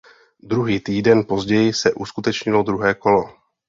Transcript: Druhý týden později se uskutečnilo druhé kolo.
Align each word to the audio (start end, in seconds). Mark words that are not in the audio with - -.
Druhý 0.43 0.79
týden 0.79 1.25
později 1.27 1.73
se 1.73 1.93
uskutečnilo 1.93 2.63
druhé 2.63 2.93
kolo. 2.93 3.29